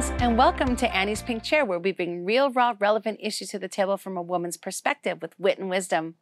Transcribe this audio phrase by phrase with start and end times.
[0.00, 3.58] friends, and welcome to Annie's Pink Chair, where we bring real, raw, relevant issues to
[3.58, 6.14] the table from a woman's perspective with wit and wisdom.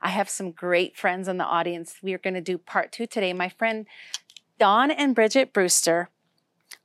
[0.00, 1.96] I have some great friends in the audience.
[2.02, 3.32] We are going to do part two today.
[3.32, 3.86] My friend
[4.58, 6.08] Don and Bridget Brewster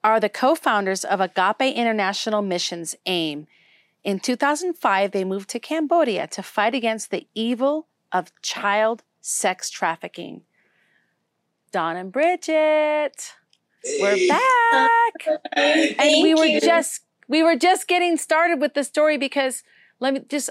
[0.04, 3.48] are the co founders of Agape International Missions AIM.
[4.04, 10.44] In 2005, they moved to Cambodia to fight against the evil of child sex trafficking.
[11.72, 13.34] Don and Bridget.
[14.00, 14.90] We're back.
[15.56, 16.62] And we were you.
[16.62, 19.64] just we were just getting started with the story because
[20.00, 20.50] let me just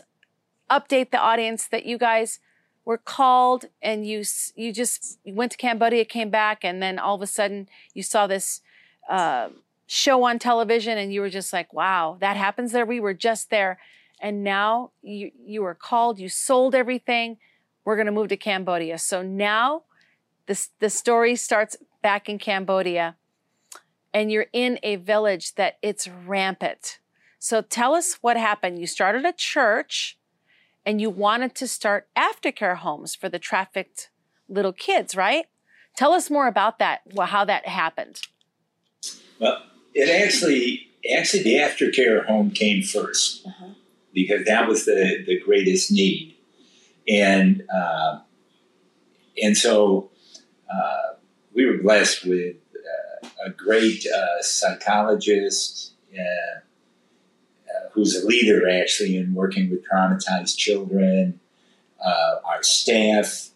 [0.71, 2.41] update the audience that you guys
[2.85, 4.25] were called and you
[4.57, 8.03] you just you went to Cambodia, came back, and then all of a sudden you
[8.03, 8.61] saw this
[9.09, 9.49] uh,
[9.87, 13.51] show on television, and you were just like, "Wow, that happens there." We were just
[13.51, 13.79] there,
[14.21, 16.19] and now you you were called.
[16.19, 17.39] You sold everything.
[17.85, 18.99] We're going to move to Cambodia.
[18.99, 19.83] So now
[20.47, 23.17] this the story starts back in Cambodia
[24.13, 26.99] and you're in a village that it's rampant.
[27.39, 28.79] So tell us what happened.
[28.79, 30.19] You started a church
[30.85, 34.11] and you wanted to start aftercare homes for the trafficked
[34.49, 35.47] little kids, right?
[35.97, 38.21] Tell us more about that, well, how that happened.
[39.41, 39.63] Well,
[39.95, 43.67] it actually, actually, the aftercare home came 1st Uh-huh.
[44.15, 46.37] because that was the, the greatest need,
[47.09, 48.21] and uh,
[49.43, 50.11] and so
[50.73, 51.15] uh,
[51.59, 55.93] we were blessed with uh, a great uh, psychologist.
[56.17, 56.61] Uh,
[57.69, 61.39] uh, who's a leader actually in working with traumatized children.
[62.03, 63.51] Uh, our staff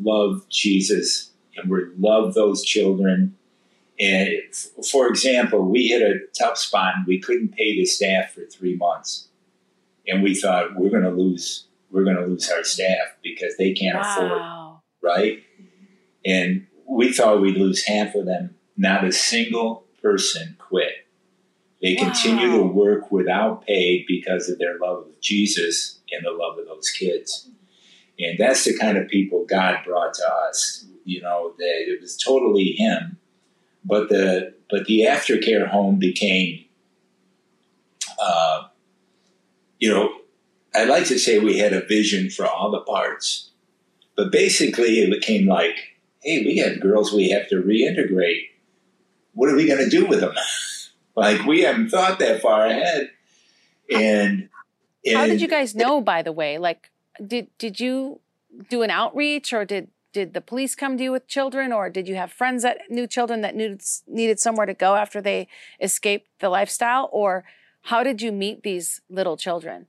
[0.00, 3.36] love Jesus and we love those children.
[3.98, 8.32] And f- for example, we hit a tough spot and we couldn't pay the staff
[8.32, 9.28] for three months,
[10.06, 13.72] and we thought we're going to lose we're going to lose our staff because they
[13.72, 14.40] can't afford
[15.02, 15.42] right?
[16.24, 18.56] And we thought we'd lose half of them.
[18.76, 21.06] Not a single person quit.
[21.82, 26.58] They continue to work without pay because of their love of Jesus and the love
[26.58, 27.48] of those kids.
[28.18, 30.84] And that's the kind of people God brought to us.
[31.04, 33.18] You know, that it was totally Him.
[33.84, 36.64] But the but the aftercare home became,
[38.20, 38.64] uh,
[39.78, 40.10] you know,
[40.74, 43.50] I like to say we had a vision for all the parts,
[44.16, 48.48] but basically it became like, hey, we have girls we have to reintegrate.
[49.34, 50.34] What are we going to do with them?
[51.16, 53.10] like we haven't thought that far ahead.
[53.90, 54.48] And,
[55.04, 56.58] and How did you guys know, by the way?
[56.58, 56.90] Like,
[57.24, 58.20] did did you
[58.68, 62.08] do an outreach, or did did the police come to you with children, or did
[62.08, 65.48] you have friends that knew children that needed needed somewhere to go after they
[65.80, 67.44] escaped the lifestyle, or
[67.82, 69.86] how did you meet these little children?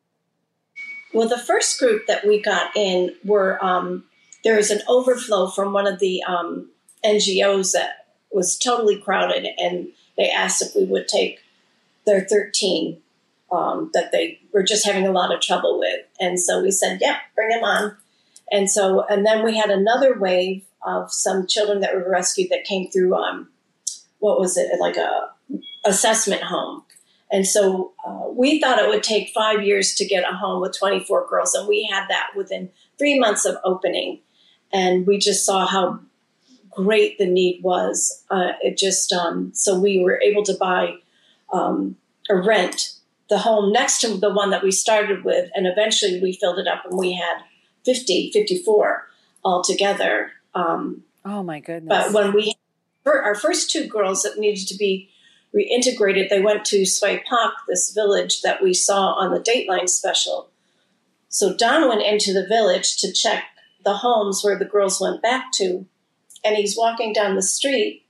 [1.14, 4.06] Well, the first group that we got in were um,
[4.44, 6.70] there was an overflow from one of the um,
[7.06, 11.40] NGOs that was totally crowded, and they asked if we would take
[12.06, 13.02] their 13
[13.52, 16.06] um, that they were just having a lot of trouble with.
[16.20, 17.96] And so we said, yeah, bring them on.
[18.52, 22.64] And so, and then we had another wave of some children that were rescued that
[22.64, 23.50] came through, um,
[24.20, 25.30] what was it, like a
[25.86, 26.84] assessment home.
[27.32, 30.78] And so uh, we thought it would take five years to get a home with
[30.78, 34.20] 24 girls, and we had that within three months of opening.
[34.72, 36.00] And we just saw how
[36.70, 38.24] great the need was.
[38.30, 40.96] Uh, it just um, so we were able to buy
[41.52, 41.96] um,
[42.30, 42.94] or rent
[43.30, 46.68] the home next to the one that we started with, and eventually we filled it
[46.68, 47.44] up, and we had
[47.86, 49.08] 50, 54
[49.44, 50.32] altogether.
[50.56, 52.12] Um, Oh my goodness!
[52.12, 52.56] but when we
[53.06, 55.10] our first two girls that needed to be
[55.54, 60.50] reintegrated, they went to Svay Pak, this village that we saw on the Dateline special.
[61.30, 63.46] So Don went into the village to check
[63.84, 65.86] the homes where the girls went back to,
[66.44, 68.06] and he's walking down the street,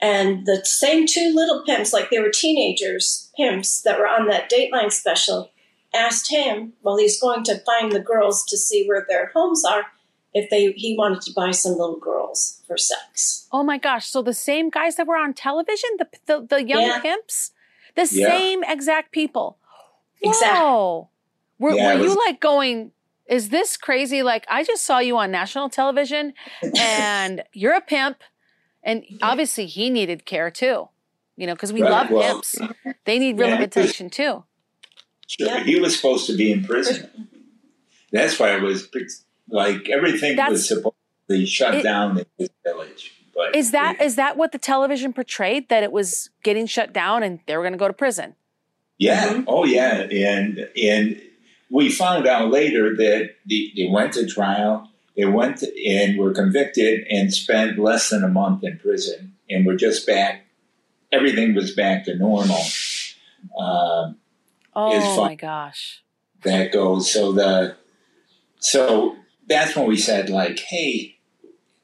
[0.00, 4.50] and the same two little pimps, like they were teenagers, pimps that were on that
[4.50, 5.50] Dateline special,
[5.94, 9.86] asked him while he's going to find the girls to see where their homes are
[10.34, 13.48] if they he wanted to buy some little girls for sex.
[13.50, 14.06] oh my gosh!
[14.06, 17.00] So the same guys that were on television, the the, the young Yeah.
[17.00, 17.52] pimps,
[17.96, 18.26] the Yeah.
[18.26, 19.58] same exact people.
[20.22, 20.58] Exactly.
[20.60, 21.08] Whoa!
[21.58, 22.92] Were, Yeah, were it you like going?
[23.28, 24.22] Is this crazy?
[24.22, 26.32] Like I just saw you on national television,
[26.78, 28.18] and you're a pimp,
[28.82, 30.88] and obviously he needed care too.
[31.36, 32.56] You know, because we Right, love well, pimps.
[33.04, 33.58] They need really yeah.
[33.58, 34.44] good attention too.
[35.28, 35.62] Sure, Yeah.
[35.64, 37.28] he was supposed to be in prison.
[38.10, 38.88] That's why it was
[39.48, 40.96] like everything That's- was supposed
[41.28, 43.12] to be shut It- down in this village.
[43.34, 45.68] But Is that is that what the television portrayed?
[45.68, 48.34] That it was getting shut down and they were going to go to prison.
[48.98, 49.28] Yeah.
[49.28, 49.44] Mhm.
[49.46, 50.08] Oh, yeah.
[50.10, 51.22] And and
[51.70, 54.90] we found out later that the, they went to trial.
[55.16, 59.66] They went to, and were convicted and spent less than a month in prison, and
[59.66, 60.44] were just back
[61.12, 62.60] everything was back to normal.
[63.58, 64.16] Um,
[64.74, 66.02] Oh my gosh.
[66.44, 67.12] that goes.
[67.12, 67.76] So the
[68.60, 69.16] so
[69.48, 71.16] that's when we said like, hey,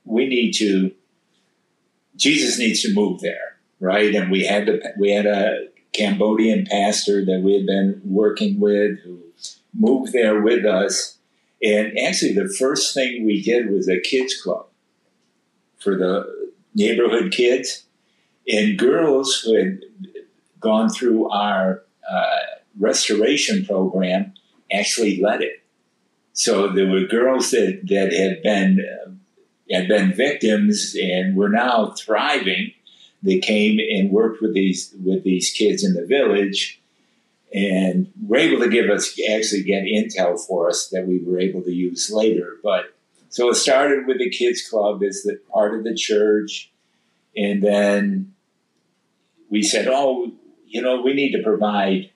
[0.05, 0.93] we need to.
[2.17, 4.15] Jesus needs to move there, right?
[4.15, 4.81] And we had to.
[4.99, 9.24] We had a Cambodian pastor that we had been working with who
[9.75, 11.19] moved there with us.
[11.62, 14.67] And actually, the first thing we did was a kids club
[15.79, 17.85] for the neighborhood kids
[18.49, 19.81] and girls who had
[20.61, 22.41] gone through our uh,
[22.79, 24.32] restoration program
[24.73, 25.62] actually led it.
[26.32, 29.11] So there were girls that, that had been uh,
[29.71, 32.73] had been victims and were now thriving.
[33.23, 36.81] They came and worked with these with these kids in the village,
[37.55, 41.62] and were able to give us actually get intel for us that we were able
[41.62, 42.56] to use later.
[42.62, 42.95] But
[43.29, 46.73] so it started with the kids club as the part of the church,
[47.37, 48.35] and then
[49.49, 50.33] we said, "Oh,
[50.67, 52.11] you know, we need to provide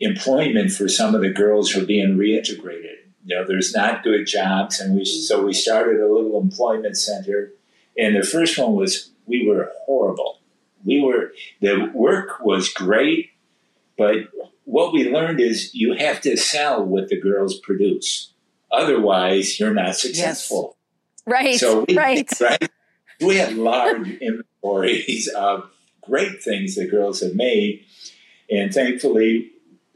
[0.00, 2.96] employment for some of the girls who are being reintegrated.
[3.24, 7.52] You know, there's not good jobs, and we so we started a little employment center.
[7.98, 10.38] And the first one was we were horrible.
[10.84, 13.30] We were the work was great,
[13.96, 14.16] but
[14.64, 18.32] what we learned is you have to sell what the girls produce.
[18.70, 20.76] Otherwise, you're not successful.
[21.24, 21.58] Right.
[21.58, 22.28] So we, right.
[22.40, 22.70] right?
[23.20, 25.70] We had large inventories of
[26.02, 27.84] great things that girls have made,
[28.50, 29.50] and thankfully,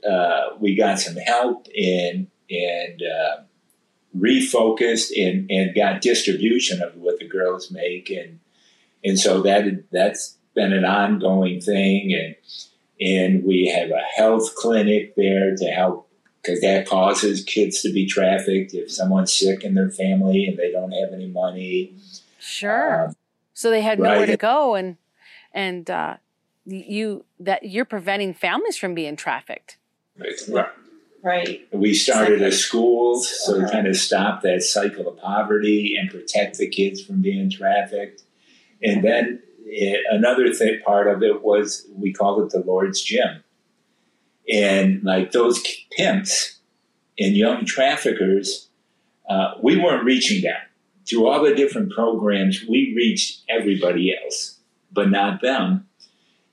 [0.09, 3.43] uh, we got some help and and uh,
[4.17, 8.41] refocused and, and got distribution of what the girls make, and
[9.05, 12.35] and so that that's been an ongoing thing, and
[13.01, 16.09] and we have a health clinic there to help
[16.43, 20.73] because that causes kids to be trafficked if someone's sick in their family and they
[20.73, 21.95] don't have any money.
[22.39, 23.09] Sure.
[23.09, 23.17] Um,
[23.53, 24.27] so they had nowhere right.
[24.27, 24.97] to go, and
[25.53, 26.17] and uh,
[26.65, 29.77] you that you're preventing families from being trafficked.
[30.17, 30.67] Right.
[31.23, 31.69] Right.
[31.71, 33.71] We started a school so to Uh-huh.
[33.71, 38.23] kind of stop that cycle of poverty and protect the kids from being trafficked.
[38.83, 43.43] And then eh, another thing, part of it was we called it the Lord's Gym.
[44.51, 45.63] And like those
[45.97, 46.59] pimps
[47.19, 48.69] and young traffickers,
[49.29, 50.57] uh, we weren't reaching them.
[51.09, 54.59] Through all the different programs, we reached everybody else,
[54.93, 55.87] but not them.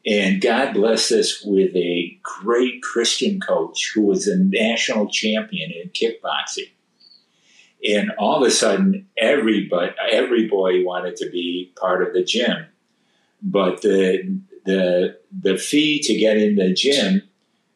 [0.05, 5.89] And God blessed us with a great Christian coach who was a national champion in
[5.89, 6.69] kickboxing.
[7.87, 12.67] And all of a sudden, everybody, every boy wanted to be part of the gym.
[13.41, 17.21] But the, the, the fee to get in the gym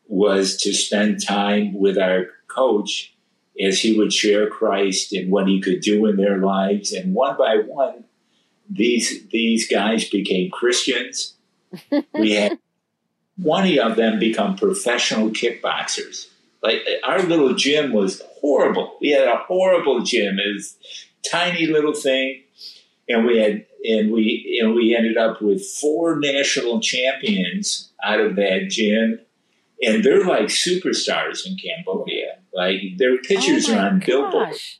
[0.08, 3.16] was to spend time with our coach
[3.62, 6.92] as he would share Christ and what he could do in their lives.
[6.92, 8.04] And one by one,
[8.70, 11.36] these, these guys became Christians
[12.14, 12.60] we had
[13.42, 16.28] 20 of them become professional kickboxers.
[16.62, 18.98] Like our little gym was horrible.
[19.02, 20.38] We had a horrible gym.
[20.38, 20.76] It was
[21.30, 22.44] tiny little thing,
[23.08, 28.36] and we had and we and we ended up with four national champions out of
[28.36, 29.20] that gym,
[29.82, 32.40] and they're like superstars in Cambodia.
[32.54, 34.80] Like their pictures oh are on billboards.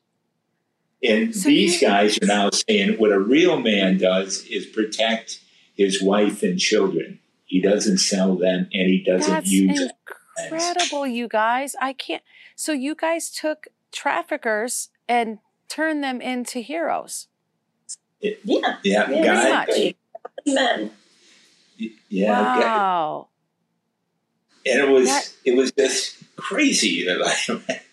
[1.04, 5.40] And So these guys are now saying what a real man does is protect
[5.74, 7.20] his wife and children.
[7.46, 9.90] He doesn't sell them and he doesn't That's use them.
[10.52, 11.76] incredible, you guys.
[11.82, 12.22] I can't.
[12.56, 17.28] So you guys took traffickers and turned them into heroes.
[18.22, 18.34] Yeah.
[18.44, 19.70] Yeah, Yeah, Pretty God, much.
[19.70, 19.98] exactly.
[20.46, 20.92] Men.
[22.10, 22.60] yeah, God.
[22.62, 23.28] wow.
[24.66, 27.06] and it was That- it was just crazy.
[27.48, 27.84] Like,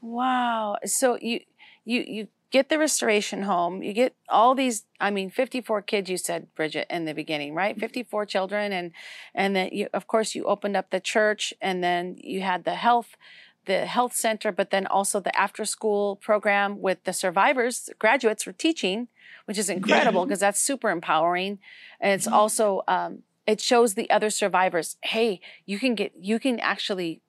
[0.00, 0.76] Wow.
[0.84, 1.40] So you
[1.84, 3.82] you you get the restoration home.
[3.82, 4.84] You get all these.
[5.00, 6.10] I mean, fifty four kids.
[6.10, 7.72] You said Bridget in the beginning, right?
[7.74, 7.80] Mm-hmm.
[7.80, 8.90] Fifty four children, and
[9.34, 12.74] and then you of course you opened up the church, and then you had the
[12.74, 13.16] health.
[13.64, 18.52] The health center, but then also the after school program with the survivors, graduates were
[18.52, 19.08] teaching,
[19.44, 21.60] which is incredible because that's super empowering.
[22.00, 26.58] And it's also, um, it shows the other survivors, hey, you can get, you can
[26.58, 27.20] actually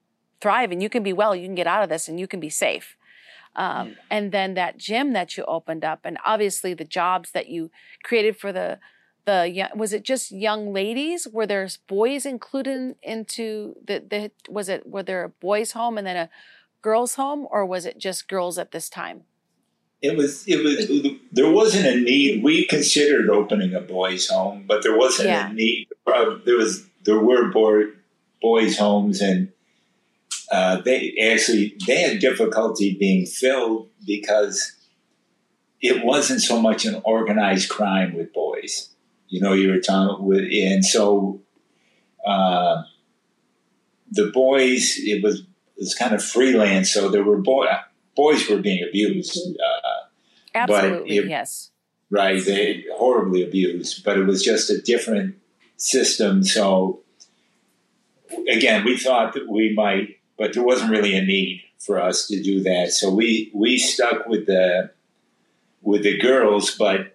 [0.41, 2.39] thrive and you can be well, you can get out of this and you can
[2.39, 2.97] be safe.
[3.55, 7.69] Um, and then that gym that you opened up, and obviously the jobs that you
[8.03, 8.79] created for the
[9.25, 11.27] the was it just young ladies?
[11.27, 16.05] Were there boys included into the the was it were there a boys' home and
[16.07, 16.29] then a
[16.81, 19.23] girls' home, or was it just girls at this time?
[20.03, 22.43] it was it was there wasn't a need.
[22.43, 25.49] We considered opening a boys' home, but there wasn't Yeah.
[25.49, 25.87] a need.
[26.45, 27.83] There was there were boy,
[28.41, 29.53] boys' homes, and
[30.51, 34.73] uh, they actually they had difficulty being filled because
[35.81, 38.89] it wasn't so much an organized crime with boys.
[39.33, 41.41] You know, you were talking with, and so
[42.23, 42.83] uh,
[44.11, 46.93] the boys, it was it was kind of freelance.
[46.93, 47.65] So there were boy
[48.15, 49.35] boys were being abused.
[49.59, 50.05] Uh,
[50.53, 51.71] Absolutely, it- yes.
[52.11, 52.45] right?
[52.45, 55.33] They horribly abused, but it was just a different
[55.77, 56.43] system.
[56.43, 57.01] So
[58.47, 62.39] again, we thought that we might, but there wasn't really a need for us to
[62.39, 62.91] do that.
[62.91, 64.91] So we we stuck with the
[65.81, 67.12] with the girls, but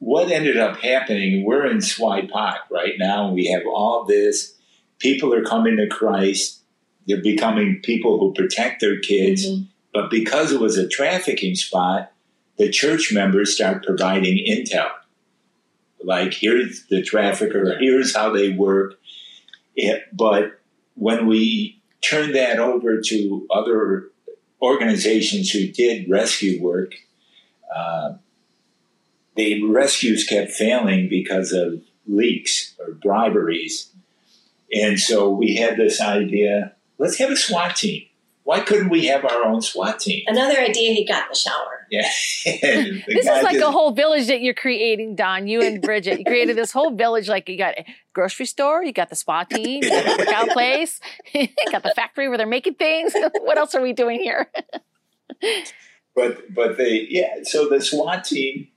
[0.00, 4.54] what ended up happening, we're in Svay Pak right now, and we have all this.
[4.98, 6.62] People are coming to Christ.
[7.06, 9.46] They're becoming people who protect their kids.
[9.46, 9.66] Mhm.
[9.92, 12.12] But because it was a trafficking spot,
[12.56, 14.90] the church members start providing intel.
[16.02, 18.98] Like, here's the trafficker, here's how they work.
[19.76, 20.60] It, but
[20.94, 24.10] when we turned that over to other
[24.62, 26.94] organizations who did rescue work,
[27.74, 28.14] uh,
[29.36, 33.90] the rescues kept failing because of leaks or briberies.
[34.72, 38.02] And so we had this idea let's have a SWAT team.
[38.44, 40.22] Why couldn't we have our own SWAT team?
[40.26, 41.76] Another idea he got in the shower.
[41.92, 42.08] Yeah.
[42.44, 45.48] The This is like just- a whole village that you're creating, Don.
[45.48, 46.20] You and Bridget.
[46.20, 47.28] You created this whole village.
[47.28, 50.48] Like you got a grocery store, you got the SWAT team, you got the workout
[50.52, 51.00] place,
[51.34, 53.12] you got the factory where they're making things.
[53.40, 54.48] what else are we doing here?
[56.14, 58.68] but but they yeah so the SWAT team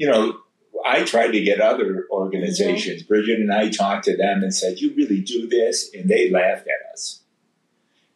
[0.00, 0.38] you know
[0.84, 3.08] I tried to get other organizations mm-hmm.
[3.08, 5.90] Bridget and I talked to them and said you really do this?
[5.94, 7.20] And they laughed at us.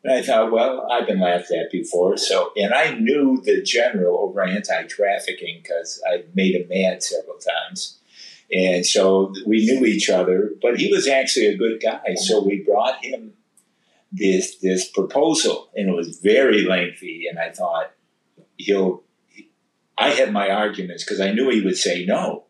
[0.02, 2.16] And I thought well I've been laughed at before.
[2.16, 7.98] So and I knew the general over anti-trafficking because I made him mad several times.
[8.50, 12.14] And so we knew each other but he was actually a good guy.
[12.14, 13.34] So we brought him
[14.10, 17.90] this this proposal and it was very lengthy and I thought
[18.56, 19.03] he'll
[19.96, 22.44] I had my arguments because I knew he would say no.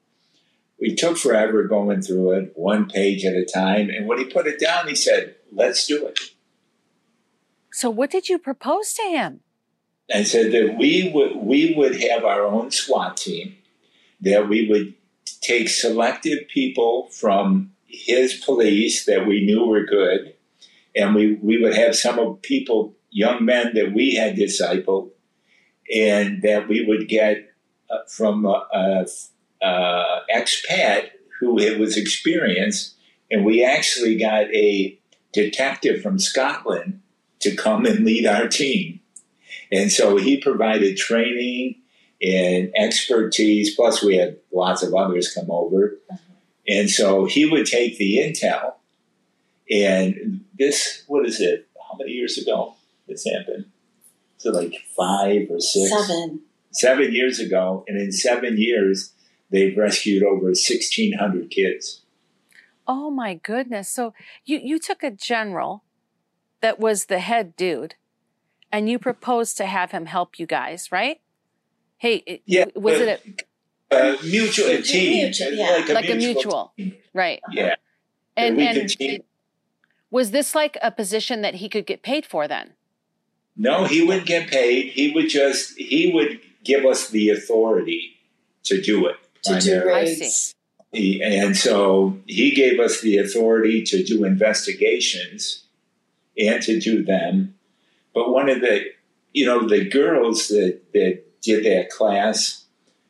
[0.80, 4.46] We took forever going through it, one page at a time, and when he put
[4.46, 6.18] it down, he said, "Let's do it."
[7.72, 9.40] So, what did you propose to him?
[10.08, 13.56] And said that we would we would have our own SWAT team,
[14.20, 14.94] that we would
[15.40, 20.34] take selective people from his police that we knew were good,
[20.94, 25.10] and we we would have some of people, young men that we had discipled,
[25.93, 27.53] and that we would get
[27.91, 29.07] uh, from a, a,
[29.62, 31.11] a expat
[31.41, 32.95] who it was experienced,
[33.31, 34.99] and we actually got a
[35.33, 37.00] detective from Scotland
[37.41, 39.00] to come and lead our team,
[39.71, 41.76] and so he provided training
[42.23, 43.75] and expertise.
[43.75, 46.19] Plus, we had lots of others come over, uh-huh.
[46.69, 48.75] and so he would take the intel.
[49.71, 51.69] And this, what is it?
[51.88, 52.75] How many years ago
[53.09, 53.67] this happened?
[54.44, 56.40] So like five or six, Seven.
[56.70, 59.14] seven years ago, and in seven years,
[59.50, 62.02] they've rescued over 1,600 kids.
[62.86, 63.88] Oh my goodness!
[63.88, 64.12] So
[64.44, 65.82] you you took a general
[66.60, 67.94] that was the head dude,
[68.70, 71.22] and you proposed to have him help you guys, right?
[71.96, 73.42] Hey, it- Yeah, was but- it
[73.90, 75.70] Uh, mutual, a team, Mutual, yeah.
[75.70, 76.72] like a, a like a mutual.
[76.76, 77.40] mutual, right?
[77.50, 77.76] Yeah,
[78.36, 79.22] And we and could team-
[80.10, 82.74] was this like a position that he could get paid for then?
[83.56, 84.92] No, he wouldn't get paid.
[84.92, 88.16] He would just he would give us the authority
[88.64, 89.16] to do it.
[89.44, 90.11] To do primarily.
[90.11, 90.54] Raids.
[90.92, 95.64] He, and so he gave us the authority to do investigations
[96.38, 97.54] and to do them.
[98.14, 98.84] But one of the,
[99.32, 102.64] you know, the girls that, that did that class,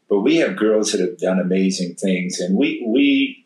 [0.09, 2.41] but we have girls that have done amazing things.
[2.41, 3.44] And we, we,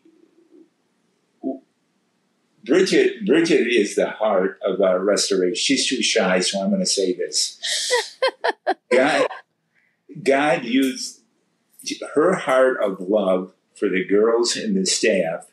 [2.69, 5.55] Bridget, Bridget is the heart of our restoration.
[5.55, 7.59] She's too shy, so I'm going to say this.
[8.91, 9.27] God,
[10.23, 11.21] God used
[12.13, 15.47] her heart of love for the girls and the staff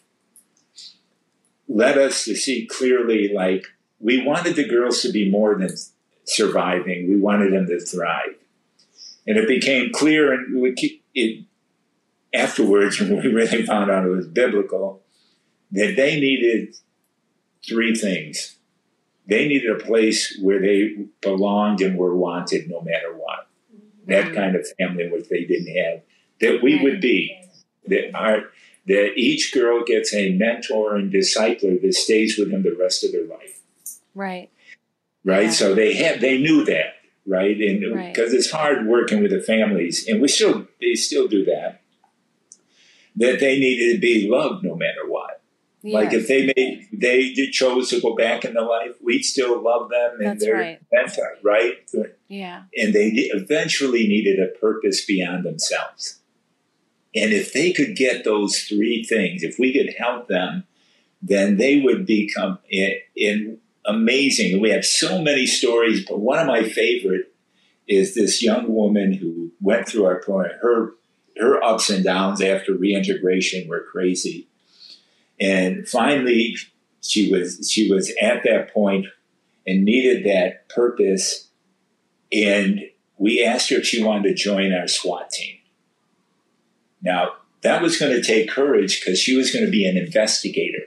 [1.69, 3.65] led us to see clearly like
[4.01, 5.71] we wanted the girls to be more than
[6.25, 8.35] surviving we wanted them to thrive
[9.27, 11.45] and it became clear and we keep it
[12.35, 15.03] afterwards when we really found out it was biblical
[15.71, 16.75] that they needed
[17.67, 18.57] three things.
[19.29, 23.49] They needed a place where they belonged and were wanted no matter what.
[23.75, 24.11] Mm-hmm.
[24.11, 26.03] That kind of family which they didn't have
[26.41, 27.41] that we would be.
[27.87, 28.51] That our
[28.87, 33.11] that each girl gets a mentor and discipler that stays with them the rest of
[33.13, 33.61] their life.
[34.15, 34.49] Right.
[35.25, 35.45] right?
[35.45, 35.51] Yeah.
[35.51, 36.97] so they had they knew that
[37.27, 37.61] right?
[37.61, 38.15] And Right.
[38.15, 41.83] because it's hard working with the families and we still they still do that
[43.17, 45.36] that they needed to be loved no matter what
[45.93, 49.63] like if they made they did chose to go back in the life we'd still
[49.63, 50.81] love them and That's their right.
[50.93, 51.79] mentor right
[52.29, 52.65] yeah.
[52.77, 56.21] and they eventually needed a purpose beyond themselves.
[57.15, 60.65] And if they could get those three things, if we could help them,
[61.23, 64.61] then they would become in, in amazing.
[64.61, 67.33] We have so many stories, but one of my favorite
[67.89, 70.59] is this young woman who went through our program.
[70.61, 70.93] Her
[71.39, 74.49] her ups and downs after reintegration were crazy,
[75.41, 76.57] and finally
[77.03, 79.07] she was she was at that point
[79.67, 81.49] and needed that purpose.
[82.33, 82.83] And
[83.19, 85.57] we asked her if she wanted to join our SWAT team.
[87.03, 90.85] Now that was going to take courage because she was going to be an investigator.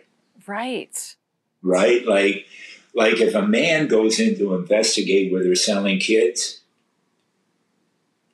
[0.47, 1.15] Right.
[1.61, 2.05] Right.
[2.05, 2.45] Like
[2.93, 6.61] like if a man goes in to investigate where they're selling kids,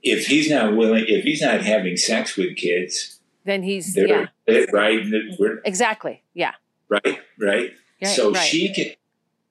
[0.02, 4.28] if he's not willing, if he's not having sex with kids, then he's yeah.
[4.48, 5.06] Right.
[5.40, 6.24] We're, exactly.
[6.34, 6.54] Yeah.
[6.90, 7.20] Right.
[7.40, 7.72] Right.
[8.02, 8.44] Right, so right.
[8.44, 8.98] she could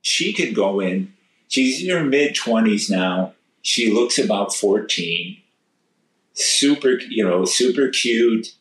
[0.03, 1.13] she could go in.
[1.49, 3.35] She's in her mid twenties now.
[3.63, 5.39] She looks about fourteen.
[6.35, 8.55] Super, you know, super cute.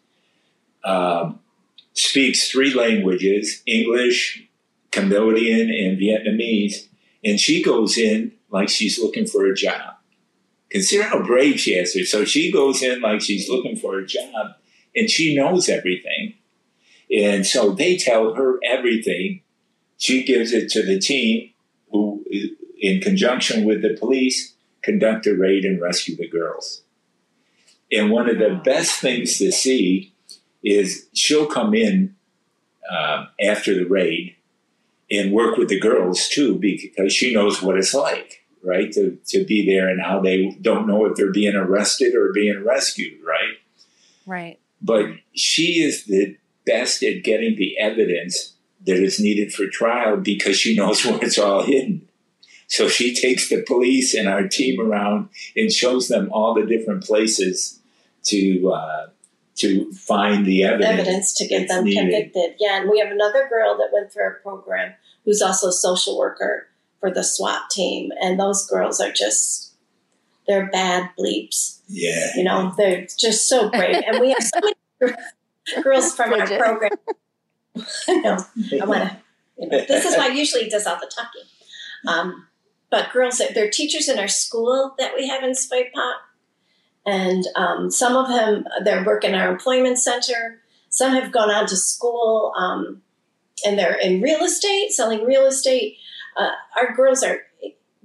[0.86, 1.40] Um,
[1.94, 4.44] speaks three languages: English,
[4.92, 6.88] Cambodian, and Vietnamese.
[7.26, 9.96] And she goes in like she's looking for a job.
[10.70, 12.10] Consider how brave she is.
[12.10, 14.56] So she goes in like she's looking for a job,
[14.96, 16.36] and she knows everything.
[17.12, 19.42] And so they tell her everything
[19.98, 21.52] she gives it to the team
[21.92, 22.26] who,
[22.80, 26.82] in conjunction with the police, conduct a raid and rescue the girls.
[27.92, 30.14] And one of the best things to see
[30.64, 32.16] is she'll come in
[32.90, 34.36] um, after the raid
[35.12, 38.92] and work with the girls too, because she knows what it's like, right?
[38.94, 42.64] To, to be there and how they don't know if they're being arrested or being
[42.66, 43.58] rescued, right?
[44.26, 44.60] Right.
[44.84, 48.54] But she is the best at getting the evidence
[48.86, 52.08] that is needed for trial because she knows where it's all hidden.
[52.68, 57.04] So she takes the police and our team around and shows them all the different
[57.04, 57.80] places
[58.24, 59.08] to uh,
[59.56, 61.00] to find the evidence.
[61.00, 62.00] evidence to get them needed.
[62.00, 62.56] convicted.
[62.60, 64.94] Yeah, and we have another girl that went through our program
[65.26, 66.68] who's also a social worker
[67.00, 69.74] for the SWAT team, and those girls are just
[70.48, 71.80] they're bad bleeps.
[71.88, 72.32] Yeah.
[72.36, 74.73] You know, they're just so brave, and we have so many
[75.84, 76.92] girls from our program.
[78.08, 78.38] I know.
[78.82, 79.18] I want to.
[79.58, 81.42] You know, this is why I usually does all the talking.
[82.08, 82.48] Um,
[82.90, 86.16] but girls, they're teachers in our school that we have in Svay Pak,
[87.06, 90.62] and um, some of them they're working our employment center.
[90.90, 93.02] Some have gone on to school, um,
[93.66, 95.98] and they're in real estate, selling real estate.
[96.38, 97.40] Uh, our girls are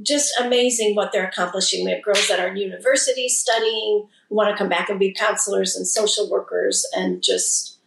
[0.02, 1.84] just amazing what they're accomplishing.
[1.84, 5.76] We have girls that are in university studying, want to come back and be counselors
[5.76, 7.78] and social workers, and just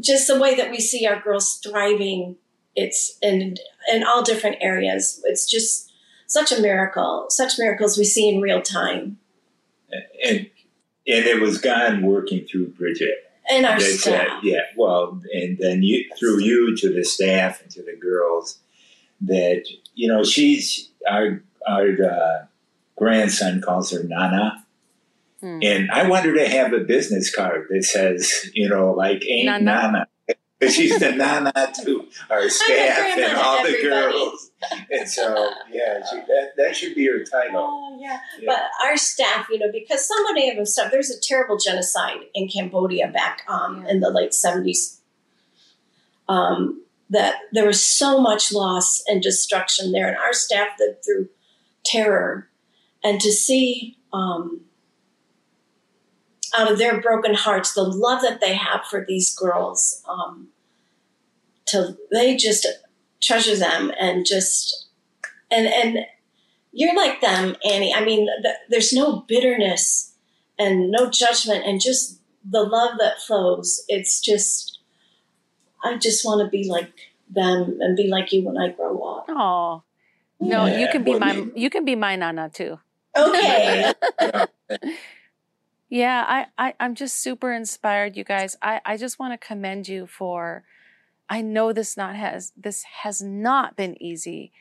[0.00, 2.36] just the way that we see our girls thriving.
[2.74, 3.56] It's in
[3.92, 5.20] in all different areas.
[5.24, 5.92] It's just
[6.26, 7.26] such a miracle.
[7.30, 9.18] Such miracles we see in real time.
[10.24, 10.50] And
[11.08, 13.30] and it was God working through Bridget.
[13.48, 14.42] And our That's staff.
[14.42, 14.62] Yeah.
[14.76, 18.58] Well, and then you through you to the staff and to the girls
[19.20, 19.64] that
[19.94, 22.46] you know she's our our uh,
[22.96, 24.64] grandson calls her Nana.
[25.40, 25.58] Hmm.
[25.62, 29.64] And I want her to have a business card that says, you know, like Aunt
[29.64, 29.82] Nana.
[29.92, 30.06] Nana.
[30.58, 31.52] 'Cause She's the Nana
[31.84, 34.50] to our staff and all the girls.
[34.90, 37.60] And so, yeah, she, that, that should be her title.
[37.60, 38.18] Oh yeah.
[38.40, 38.46] Yeah.
[38.46, 40.90] But our staff, you know, because so many of them stuff.
[40.90, 43.90] There's a terrible genocide in Cambodia back um, Yeah.
[43.90, 44.98] in the late seventies.
[46.26, 51.28] Um, that there was so much loss and destruction there, and our staff lived through
[51.84, 52.48] terror,
[53.04, 54.62] and to see um,
[56.56, 60.48] out of their broken hearts the love that they have for these girls, um,
[61.66, 62.66] to they just
[63.22, 64.88] treasure them and just
[65.50, 65.98] and and
[66.72, 67.94] you're like them, Annie.
[67.94, 70.12] I mean, th- there's no bitterness
[70.58, 73.82] and no judgment, and just the love that flows.
[73.88, 74.75] It's just,
[75.82, 76.90] I just want to be like
[77.28, 79.26] them and be like you when I grow up.
[79.28, 79.82] Oh.
[80.38, 82.78] No, you can be well, my you- you can be my nana too.
[83.16, 83.92] Okay.
[85.88, 88.56] Yeah, I, I, I'm just super inspired, you guys.
[88.60, 90.64] I, I just want to commend you for
[91.28, 94.52] I know this not has this has not been easy.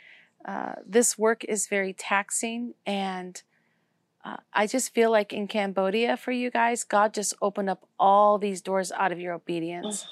[0.47, 3.41] Uh, this work is very taxing and
[4.23, 8.38] uh, I just feel like in Cambodia for you guys, God just opened up all
[8.39, 10.08] these doors out of your obedience.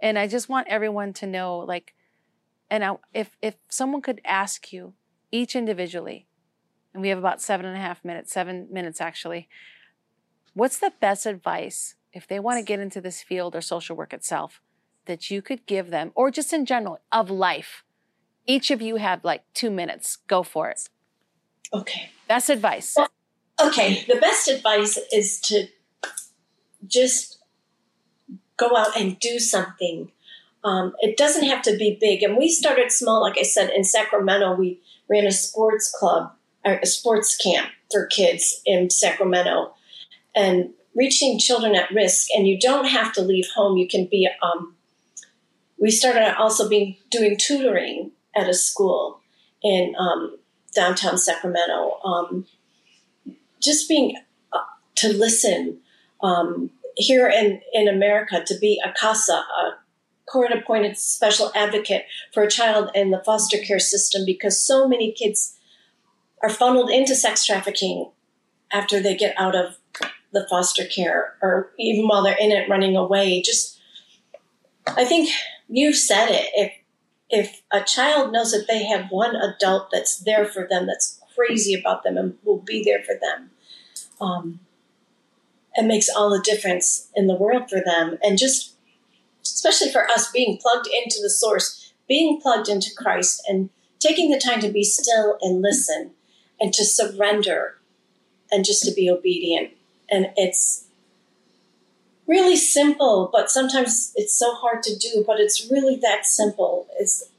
[0.00, 1.94] And I just want everyone to know, like,
[2.70, 4.94] and I, if if someone could ask you
[5.30, 6.26] each individually,
[6.92, 9.48] and we have about seven and a half minutes, seven minutes actually,
[10.54, 14.12] what's the best advice if they want to get into this field or social work
[14.12, 14.60] itself
[15.06, 17.84] that you could give them, or just in general of life?
[18.46, 20.16] Each of you have like two minutes.
[20.26, 20.88] Go for it.
[21.72, 22.10] okay.
[22.28, 22.96] Best advice.
[23.62, 24.04] Okay.
[24.06, 25.66] The best advice is to
[26.86, 27.33] just
[28.56, 30.10] go out and do something.
[30.62, 32.22] Um, it doesn't have to be big.
[32.22, 34.54] And we started small, like I said, in Sacramento.
[34.54, 36.32] We ran a sports club,
[36.64, 39.74] a sports camp for kids in Sacramento,
[40.34, 42.28] and reaching children at risk.
[42.34, 43.76] And you don't have to leave home.
[43.76, 44.28] You can be.
[44.42, 44.74] Um,
[45.78, 49.20] we started also being doing tutoring at a school
[49.62, 50.38] in um,
[50.74, 51.98] downtown Sacramento.
[52.02, 52.46] Um,
[53.60, 54.16] just being
[54.52, 54.60] uh,
[54.96, 55.78] to listen
[56.22, 59.74] um, here in, in America to be a CASA, a
[60.26, 65.12] court appointed special advocate for a child in the foster care system, because so many
[65.12, 65.56] kids
[66.42, 68.10] are funneled into sex trafficking
[68.72, 69.76] after they get out of
[70.32, 73.40] the foster care or even while they're in it running away.
[73.40, 73.78] Just,
[74.86, 75.30] I think
[75.68, 76.50] you've said it.
[76.54, 76.72] If
[77.30, 81.74] if a child knows that they have one adult that's there for them, that's crazy
[81.74, 83.50] about them, and will be there for them,
[84.20, 84.60] um,
[85.74, 88.18] it makes all the difference in the world for them.
[88.22, 88.74] And just,
[89.42, 94.40] especially for us, being plugged into the source, being plugged into Christ, and taking the
[94.40, 96.10] time to be still and listen,
[96.60, 97.78] and to surrender,
[98.52, 99.70] and just to be obedient.
[100.10, 100.86] And it's
[102.26, 107.30] really simple, but sometimes it's so hard to do, but it's really that simple is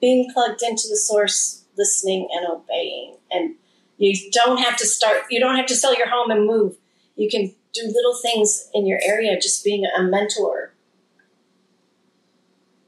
[0.00, 3.16] being plugged into the source, listening and obeying.
[3.30, 3.54] And
[3.98, 6.76] you don't have to start, you don't have to sell your home and move.
[7.16, 10.72] You can do little things in your area, just being a mentor.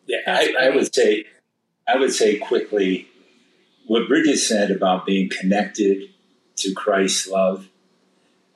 [0.07, 1.25] Yeah, I, I would say,
[1.89, 3.09] I would say quickly
[3.87, 6.11] what Bridget said about being connected
[6.57, 7.69] to Christ's love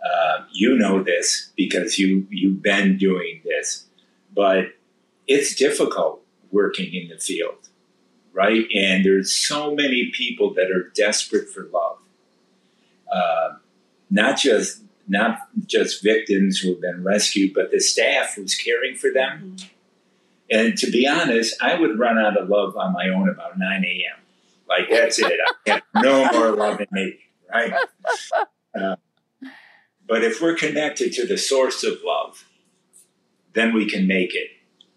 [0.04, 3.85] uh, you know this because you you've been doing this,
[4.35, 4.66] but
[5.26, 7.68] it's difficult working in the field,
[8.33, 8.64] right?
[8.74, 11.98] And there's so many people that are desperate for love,
[13.12, 13.56] uh,
[14.11, 19.11] not just not just victims who have been rescued, but the staff who's caring for
[19.12, 19.57] them.
[19.57, 19.66] Mm-hmm.
[20.53, 23.85] And to be honest, I would run out of love on my own about 9
[23.85, 24.20] a.m.
[24.68, 25.38] Like that's it.
[25.66, 27.18] I have no more love in me,
[27.53, 27.75] right?
[28.73, 28.96] Uh,
[30.07, 32.44] but if we're connected to the source of love,
[33.53, 34.51] then we can make it.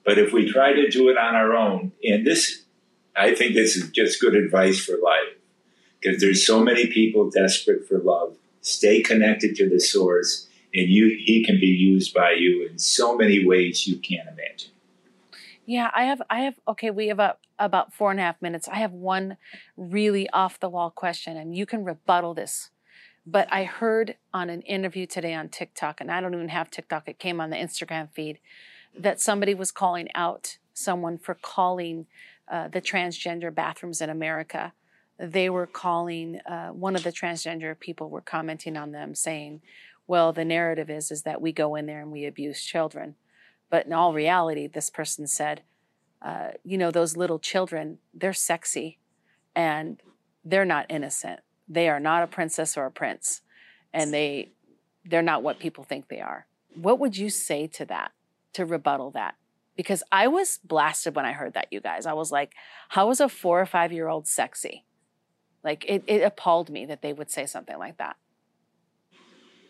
[0.05, 2.65] But if we try to do it on our own, and this,
[3.15, 5.37] I think this is just good advice for life,
[5.99, 8.35] because there's so many people desperate for love.
[8.63, 13.15] Stay connected to the source, and you, he can be used by you in so
[13.15, 14.71] many ways you can't imagine.
[15.65, 18.67] Yeah, I have, I have, okay, we have a, about four and a half minutes.
[18.67, 19.37] I have one
[19.77, 22.71] really off the wall question, and you can rebuttal this
[23.25, 27.07] but I heard on an interview today on TikTok, and I don't even have TikTok,
[27.07, 28.39] it came on the Instagram feed,
[28.97, 32.07] that somebody was calling out someone for calling
[32.51, 34.73] uh, the transgender bathrooms in America.
[35.19, 39.61] They were calling, uh, one of the transgender people were commenting on them saying,
[40.07, 43.15] well, the narrative is, is that we go in there and we abuse children.
[43.69, 45.61] But in all reality, this person said,
[46.21, 48.99] uh, you know, those little children, they're sexy
[49.55, 50.01] and
[50.43, 53.41] they're not innocent they are not a princess or a prince,
[53.93, 54.51] and they
[55.05, 56.47] they're not what people think they are.
[56.75, 58.11] What would you say to that
[58.53, 59.35] to rebuttal that?
[59.75, 62.05] Because I was blasted when I heard that, you guys.
[62.05, 62.53] I was like,
[62.89, 64.85] how is a four or five year old sexy?
[65.63, 68.17] Like it, it appalled me that they would say something like that.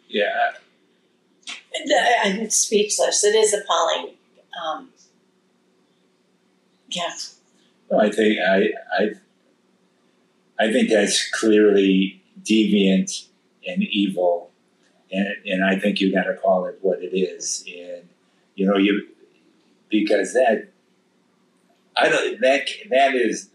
[0.07, 0.51] Yeah.
[2.23, 3.23] I'm speechless.
[3.23, 4.15] It is appalling.
[4.63, 4.89] Um,
[6.89, 7.13] yeah.
[7.89, 9.11] Well, I think I, I
[10.59, 13.27] I think that's clearly deviant
[13.67, 14.51] and evil,
[15.11, 17.63] and and I think you got to call it what it is.
[17.67, 18.07] And
[18.55, 19.07] you know, you
[19.89, 20.69] because that
[21.97, 23.49] I don't that that is,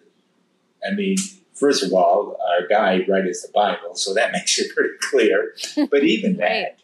[0.86, 1.16] I mean,
[1.58, 5.54] first of all, our guide right is the Bible, so that makes it pretty clear.
[5.90, 6.82] But even that, right.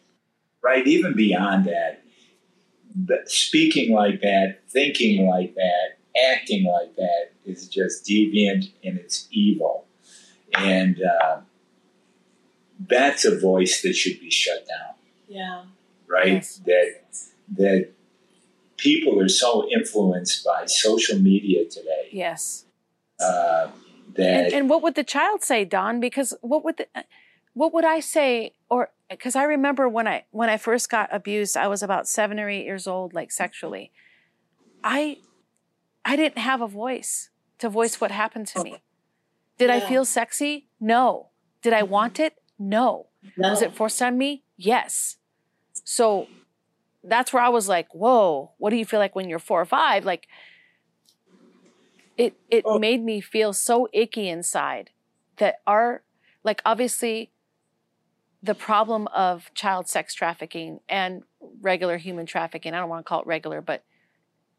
[0.63, 2.03] right, even beyond that,
[3.07, 5.99] that, speaking like that, thinking like that,
[6.33, 9.87] acting like that is just deviant and it's evil.
[10.57, 11.41] And uh,
[12.89, 14.95] that's a voice that should be shut down.
[15.29, 15.65] Yeah.
[16.07, 16.35] Right?
[16.35, 16.61] Yes.
[16.65, 17.01] That
[17.57, 17.91] that
[18.77, 22.09] people are so influenced by social media today.
[22.13, 22.65] Yes.
[23.21, 23.69] Uh,
[24.16, 26.00] that and, and, what would the child say, Don?
[26.00, 26.87] Because what would the,
[27.53, 28.55] what would I say?
[28.70, 32.38] Or because I remember when I when I first got abused, I was about seven
[32.40, 33.92] or eight years old, like sexually.
[34.83, 35.18] I
[36.05, 38.74] I didn't have a voice to voice what happened to me.
[38.77, 38.81] Oh.
[39.59, 39.77] Did yeah.
[39.77, 40.68] I feel sexy?
[40.81, 41.29] No.
[41.62, 42.35] Did I want it?
[42.59, 43.07] No.
[43.37, 43.50] no.
[43.50, 44.42] Was it forced on me?
[44.57, 45.16] Yes.
[45.85, 46.29] So
[47.03, 49.66] that's where I was like, whoa, what do you feel like when you're four or
[49.66, 50.05] five?
[50.05, 50.27] Like
[52.16, 52.79] it it oh.
[52.79, 54.90] made me feel so icky inside
[55.37, 56.03] that our
[56.42, 57.31] like obviously
[58.44, 61.22] the problem of child sex trafficking and
[61.62, 62.74] regular human trafficking.
[62.74, 63.85] I don't want to call it regular, but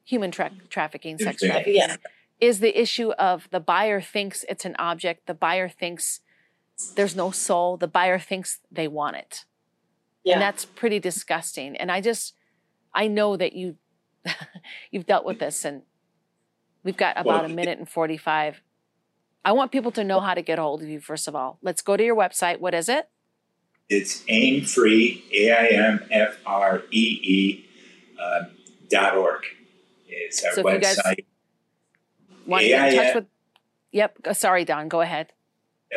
[0.03, 1.97] human tra- trafficking, sex trafficking, Yeah.
[2.41, 5.27] is the issue of the buyer thinks it's an object.
[5.27, 6.21] The buyer thinks
[6.95, 7.77] there's no soul.
[7.77, 9.45] The buyer thinks they want it.
[10.23, 10.33] Yeah.
[10.33, 11.75] And that's pretty disgusting.
[11.77, 12.33] And I just,
[12.93, 13.75] I know that you,
[14.91, 15.83] you've dealt with this and
[16.85, 18.61] we've got about Well, a minute and 45.
[19.43, 21.57] I want people to know how to get a hold of you, first of all.
[21.61, 22.59] Let's go to your website.
[22.61, 23.09] What is it?
[23.89, 27.65] It's aim free, A I M F R E E
[28.19, 28.45] uh,
[28.89, 29.43] dot org.
[30.07, 31.25] It's our So if you guys- website.
[32.47, 33.25] Want to get in touch with,
[33.91, 34.17] yep.
[34.33, 35.33] Sorry, Don, go ahead.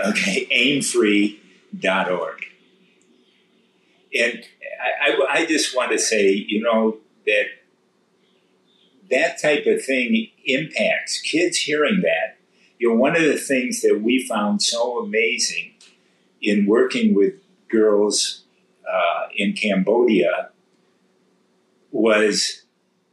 [0.03, 2.45] Okay, aimfree.org.
[4.19, 4.45] And
[4.81, 6.97] I, I, I just want to say, you know,
[7.27, 7.45] that
[9.11, 12.37] that type of thing impacts kids hearing that.
[12.79, 15.73] You know, one of the things that we found so amazing
[16.41, 17.35] in working with
[17.69, 18.45] girls
[18.89, 20.51] uh, in Cambodia
[21.91, 22.63] was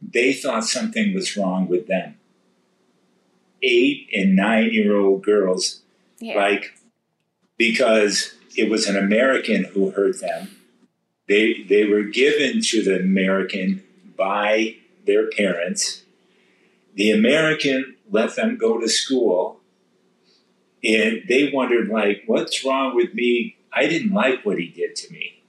[0.00, 2.16] they thought something was wrong with them.
[3.62, 5.82] Eight and nine year old girls
[6.20, 6.36] Yeah.
[6.36, 6.78] like
[7.56, 10.50] because it was an American who hurt them.
[11.28, 13.82] They they were given to the American
[14.16, 14.76] by
[15.06, 16.02] their parents.
[16.94, 19.60] The American let them go to school,
[20.84, 23.56] and they wondered like, "What's wrong with me?
[23.72, 25.42] I didn't like what he did to me."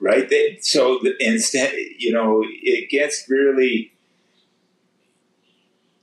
[0.00, 0.28] Right?
[0.28, 3.92] They, so the, instead, you know, it gets really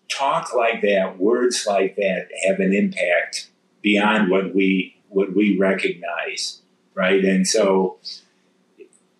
[0.10, 3.50] talk like that, words like that have an impact
[3.82, 6.62] beyond what we what we recognize,
[6.94, 7.24] right?
[7.26, 7.98] And so,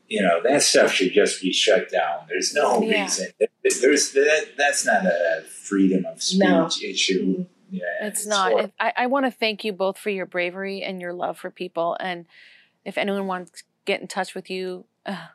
[0.08, 2.26] you know, that stuff should just be shut down.
[2.30, 3.04] There's no Yeah.
[3.04, 3.28] reason.
[3.64, 4.54] There's that.
[4.58, 6.68] That's not a freedom of speech No.
[6.68, 7.38] issue.
[7.40, 7.48] Mhm.
[7.70, 8.52] Yeah, It's not.
[8.52, 8.70] horrible.
[8.70, 11.50] It- I, I want to thank you both for your bravery and your love for
[11.50, 11.96] people.
[12.00, 12.26] And
[12.84, 15.28] if anyone wants to get in touch with you, uh,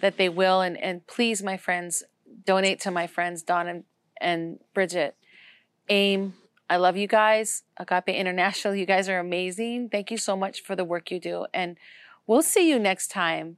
[0.00, 0.60] that they will.
[0.60, 2.02] And, and please, my friends,
[2.44, 3.84] donate to my friends, Don and,
[4.20, 5.16] and Bridget.
[5.88, 6.34] AIM,
[6.68, 7.62] I love you guys.
[7.78, 9.88] Agape International, you guys are amazing.
[9.88, 11.46] Thank you so much for the work you do.
[11.54, 11.76] And
[12.26, 13.56] we'll see you next time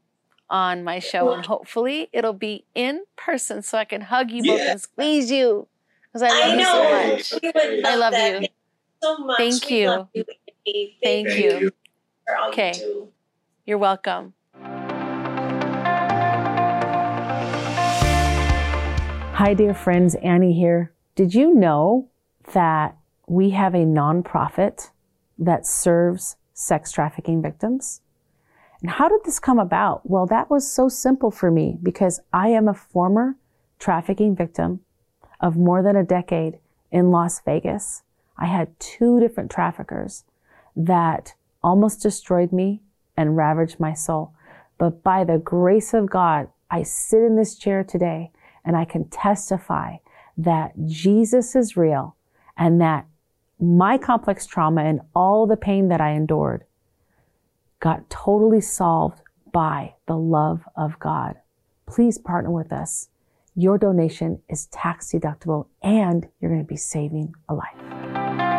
[0.51, 1.33] on my show.
[1.33, 5.69] And hopefully it'll be in person so I can hug you both and squeeze you.
[6.13, 7.43] Because I love I you so much.
[7.43, 8.43] We I love that.
[8.43, 8.49] you.
[9.03, 9.39] So much.
[9.39, 9.89] Thank We you.
[9.89, 10.25] love you.
[10.65, 11.59] Thank Thank you.
[11.59, 11.73] you
[12.49, 12.73] Okay.
[12.79, 13.13] you.
[13.65, 14.35] You're welcome.
[19.35, 20.15] Hi, dear friends.
[20.17, 20.93] Annie here.
[21.17, 22.09] Did you know
[22.53, 24.91] that we have a nonprofit
[25.39, 28.03] that serves sex trafficking victims?
[28.83, 30.11] And how did this come about?
[30.11, 33.37] Well, that was so simple for me because I am a former
[33.79, 34.81] trafficking victim
[35.41, 36.59] of more than a decade
[36.91, 38.03] in Las Vegas.
[38.37, 40.25] I had two different traffickers
[40.75, 42.83] that almost destroyed me
[43.17, 44.35] and ravaged my soul.
[44.79, 48.33] But by the grace of God, I sit in this chair today
[48.65, 49.97] and I can testify
[50.37, 52.17] that Jesus is real
[52.57, 53.07] and that
[53.61, 56.65] my complex trauma and all the pain that I endured
[57.83, 59.21] got totally solved
[59.53, 61.35] by the love of God.
[61.85, 63.09] Please partner with us.
[63.57, 68.52] Your donation is tax deductible and you're going to be saving a life.